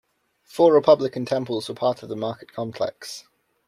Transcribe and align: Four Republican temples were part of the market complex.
Four 0.45 0.73
Republican 0.73 1.25
temples 1.27 1.69
were 1.69 1.75
part 1.75 2.01
of 2.01 2.09
the 2.09 2.15
market 2.15 2.51
complex. 2.51 3.25